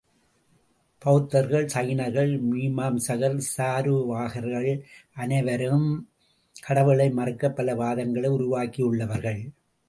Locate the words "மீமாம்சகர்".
2.51-3.41